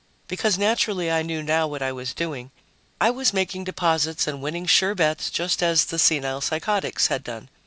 Because, 0.27 0.57
naturally, 0.57 1.11
I 1.11 1.21
knew 1.21 1.43
now 1.43 1.67
what 1.67 1.83
I 1.83 1.91
was 1.91 2.15
doing: 2.15 2.49
I 2.99 3.11
was 3.11 3.35
making 3.35 3.65
deposits 3.65 4.25
and 4.25 4.41
winning 4.41 4.65
sure 4.65 4.95
bets 4.95 5.29
just 5.29 5.61
as 5.61 5.85
the 5.85 5.99
"senile 5.99 6.41
psychotics" 6.41 7.05
had 7.05 7.23
done. 7.23 7.49